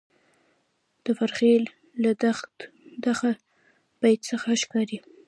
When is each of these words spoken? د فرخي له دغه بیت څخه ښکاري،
د 1.03 1.05
فرخي 1.17 1.53
له 2.03 2.11
دغه 3.05 3.29
بیت 4.01 4.19
څخه 4.29 4.49
ښکاري، 4.61 4.97